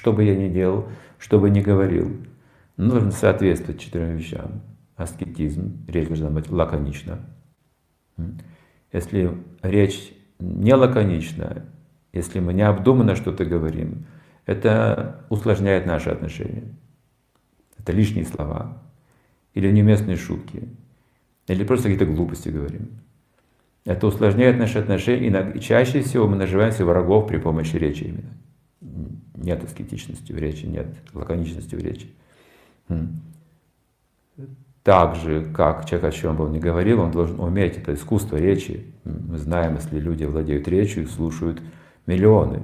[0.00, 2.16] Что бы я ни делал, что бы ни говорил,
[2.78, 4.62] нужно соответствовать четырем вещам.
[4.96, 7.18] Аскетизм, речь должна быть лаконична.
[8.92, 9.30] Если
[9.60, 11.66] речь не лаконична,
[12.14, 14.06] если мы необдуманно что-то говорим,
[14.46, 16.64] это усложняет наши отношения.
[17.76, 18.82] Это лишние слова,
[19.52, 20.66] или неуместные шутки,
[21.46, 23.02] или просто какие-то глупости говорим.
[23.84, 28.30] Это усложняет наши отношения, и чаще всего мы наживаем себе врагов при помощи речи именно.
[28.80, 32.10] Нет аскетичности в речи, нет лаконичности в речи.
[34.82, 38.36] Так же, как человек, о чем бы он ни говорил, он должен уметь это искусство
[38.36, 38.94] речи.
[39.04, 41.62] Мы знаем, если люди владеют речью, их слушают
[42.06, 42.62] миллионы.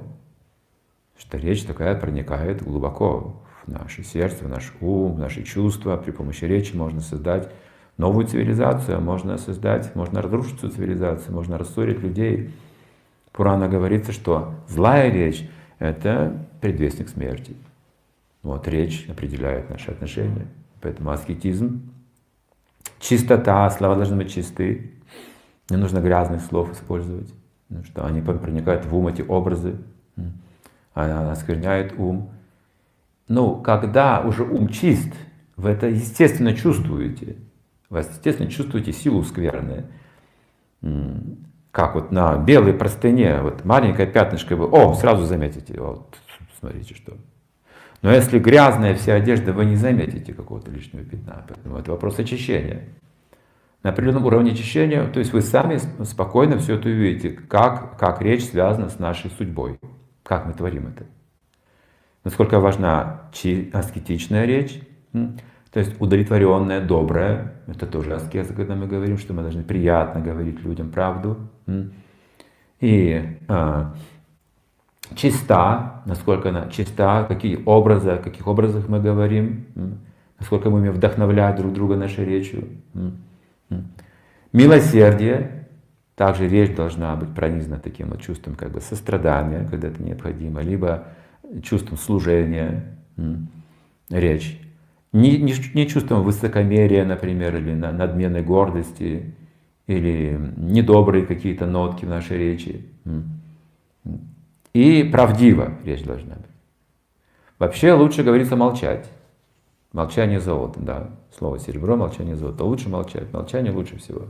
[1.19, 5.97] Что речь такая проникает глубоко в наше сердце, в наш ум, в наши чувства.
[5.97, 7.51] При помощи речи можно создать
[7.97, 12.51] новую цивилизацию, можно создать, можно разрушить цивилизацию, можно рассорить людей.
[13.31, 15.47] Пурана говорится, что злая речь—
[15.79, 17.55] это предвестник смерти.
[18.43, 20.47] Вот речь определяет наши отношения.
[20.81, 21.81] Поэтому аскетизм,
[22.99, 24.91] чистота, слова должны быть чисты.
[25.69, 27.33] Не нужно грязных слов использовать,
[27.67, 29.77] потому что они проникают в ум, эти образы,
[30.93, 32.31] она оскверняет ум.
[33.27, 35.13] Ну, когда уже ум чист,
[35.57, 37.35] вы это естественно чувствуете.
[37.89, 39.85] Вы, естественно, чувствуете силу скверны.
[41.77, 46.17] Как вот на белой простыне, вот маленькое пятнышко, вы, о, сразу заметите, вот,
[46.59, 47.13] смотрите, что.
[48.01, 51.45] Но если грязная вся одежда, вы не заметите какого-то лишнего пятна.
[51.47, 52.85] Поэтому это вопрос очищения.
[53.83, 58.45] На определенном уровне очищения, то есть вы сами спокойно все это увидите, как, как речь
[58.45, 59.79] связана с нашей судьбой,
[60.23, 61.05] как мы творим это.
[62.23, 63.29] Насколько важна
[63.71, 64.81] аскетичная речь,
[65.77, 70.59] то есть удовлетворенная, добрая, это тоже аскеза, когда мы говорим, что мы должны приятно говорить
[70.61, 71.37] людям правду.
[72.79, 73.93] И а,
[75.13, 79.67] чиста, насколько она чиста, какие образы, о каких образах мы говорим,
[80.39, 82.67] насколько мы умеем вдохновлять друг друга нашей речью.
[84.51, 85.67] Милосердие,
[86.15, 91.03] также речь должна быть пронизана таким вот чувством как бы сострадания, когда это необходимо, либо
[91.61, 92.97] чувством служения,
[94.09, 94.59] речь
[95.13, 99.33] не, не, не чувством высокомерия, например, или надменной гордости,
[99.87, 102.85] или недобрые какие-то нотки в нашей речи.
[104.73, 106.45] И правдиво речь должна быть.
[107.57, 109.09] Вообще лучше говорится молчать.
[109.93, 111.09] Молчание золото, да.
[111.35, 112.65] Слово серебро, молчание золото.
[112.65, 113.31] Лучше молчать.
[113.33, 114.25] Молчание лучше всего.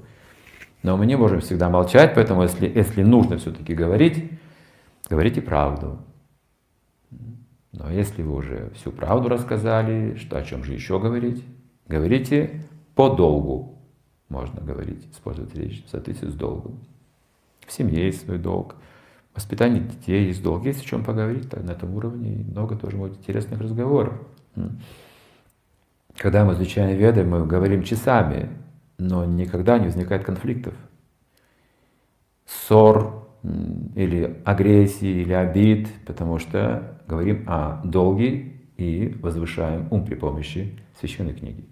[0.84, 4.32] Но мы не можем всегда молчать, поэтому если, если нужно все-таки говорить,
[5.10, 5.98] говорите правду.
[7.72, 11.44] Но если вы уже всю правду рассказали, что о чем же еще говорить?
[11.88, 12.64] Говорите
[12.96, 13.78] по долгу.
[14.30, 16.80] Можно говорить, использовать речь в соответствии с долгом.
[17.66, 18.76] В семье есть свой долг,
[19.34, 20.66] в воспитании детей есть долг.
[20.66, 24.20] Есть о чем поговорить на этом уровне, и много тоже будет интересных разговоров.
[26.18, 28.50] Когда мы изучаем веды, мы говорим часами,
[28.98, 30.74] но никогда не возникает конфликтов.
[32.46, 40.80] Ссор, или агрессии, или обид, потому что говорим о долге и возвышаем ум при помощи
[41.00, 41.64] священной книги.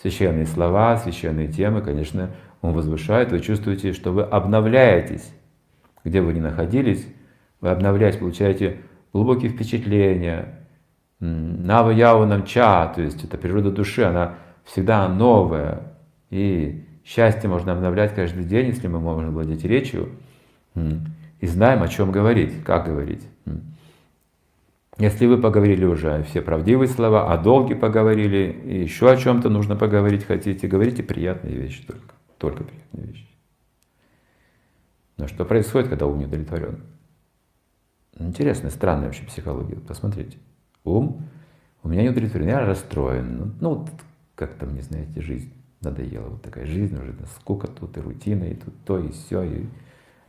[0.00, 2.30] Священные слова, священные темы, конечно,
[2.62, 5.34] ум возвышает, вы чувствуете, что вы обновляетесь.
[6.04, 7.06] Где вы ни находились,
[7.60, 8.78] вы обновляетесь, получаете
[9.12, 10.66] глубокие впечатления.
[11.18, 15.94] Нава Яунам Ча, то есть это природа души, она всегда новая.
[16.30, 20.10] И счастье можно обновлять каждый день, если мы можем владеть речью
[21.40, 23.26] и знаем, о чем говорить, как говорить.
[24.98, 29.76] Если вы поговорили уже все правдивые слова, о долге поговорили, и еще о чем-то нужно
[29.76, 32.14] поговорить хотите, говорите приятные вещи только.
[32.38, 33.28] Только приятные вещи.
[35.16, 36.82] Но что происходит, когда ум не удовлетворен?
[38.18, 39.76] Интересная, странная вообще психология.
[39.76, 40.38] Посмотрите.
[40.84, 41.22] Ум
[41.82, 43.36] у меня не удовлетворен, я расстроен.
[43.38, 43.88] Ну, ну
[44.34, 46.28] как-то мне, знаете, жизнь надоела.
[46.28, 49.42] Вот такая жизнь уже, скука тут и рутина, и тут то, и все.
[49.44, 49.66] И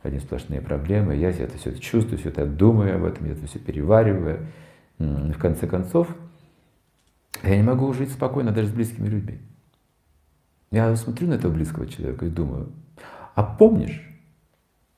[0.02, 3.58] одни сплошные проблемы, я это все чувствую, все это думаю об этом, я это все
[3.58, 4.46] перевариваю.
[4.98, 6.08] В конце концов,
[7.42, 9.40] я не могу жить спокойно даже с близкими людьми.
[10.70, 12.72] Я смотрю на этого близкого человека и думаю,
[13.34, 14.06] а помнишь,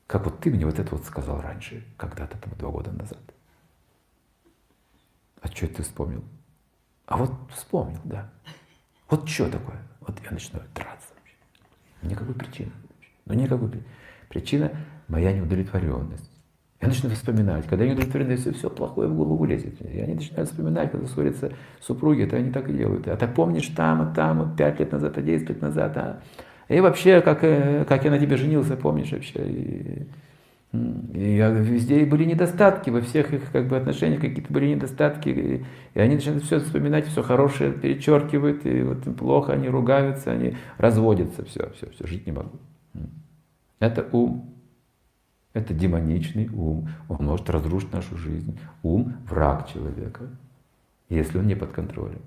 [0.07, 3.21] как вот ты мне вот это вот сказал раньше, когда-то там два года назад?
[5.41, 6.23] А что ты вспомнил?
[7.05, 8.29] А вот вспомнил, да.
[9.09, 9.81] Вот что такое?
[10.01, 11.35] Вот я начинаю драться вообще.
[12.01, 12.71] Никакой причины.
[13.25, 13.89] Ну никакой причины.
[14.33, 14.71] Причина–
[15.07, 16.29] моя неудовлетворенность.
[16.81, 19.75] Я начинаю вспоминать, когда я неудовлетворенность, все, все плохое в голову лезет.
[19.79, 23.07] Я не начинаю вспоминать, когда ссорятся супруги, это они так и делают.
[23.07, 26.19] А ты помнишь там, а там, а пять лет назад, а десять лет назад, а...
[26.67, 29.39] И вообще, как, э, как я на тебе женился, помнишь вообще?
[29.45, 30.07] И,
[30.73, 35.29] И везде были недостатки, во всех их как бы, отношениях какие-то были недостатки.
[35.93, 41.45] И они начинают все вспоминать, все хорошее перечеркивают, и вот плохо, они ругаются, они разводятся,
[41.45, 42.57] все, все, все, жить не могу.
[43.83, 44.49] Это ум.
[45.51, 46.87] Это демоничный ум.
[47.09, 48.57] Он может разрушить нашу жизнь.
[48.81, 50.29] Ум– враг человека,
[51.09, 52.21] если он не под контролем.